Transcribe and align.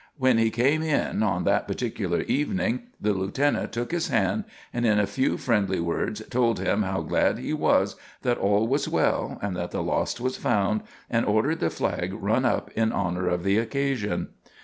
When 0.17 0.39
he 0.39 0.49
came 0.49 0.81
in 0.81 1.21
on 1.21 1.43
that 1.43 1.67
particular 1.67 2.21
evening, 2.23 2.87
the 2.99 3.13
lieutenant 3.13 3.71
took 3.71 3.91
his 3.91 4.07
hand, 4.07 4.45
and 4.73 4.83
in 4.83 4.97
a 4.97 5.05
few 5.05 5.37
friendly 5.37 5.79
words 5.79 6.23
told 6.31 6.57
him 6.57 6.81
how 6.81 7.01
glad 7.01 7.37
he 7.37 7.53
was 7.53 7.95
that 8.23 8.39
all 8.39 8.67
was 8.67 8.89
well 8.89 9.37
and 9.43 9.55
that 9.55 9.69
the 9.69 9.83
lost 9.83 10.19
was 10.19 10.37
found, 10.37 10.81
and 11.07 11.23
ordered 11.27 11.59
the 11.59 11.69
flag 11.69 12.15
run 12.15 12.45
up 12.45 12.71
in 12.71 12.91
honor 12.91 13.27
of 13.27 13.43
the 13.43 13.59
occasion. 13.59 14.29